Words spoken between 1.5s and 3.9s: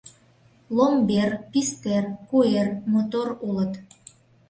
пистер, куэр мотор улыт.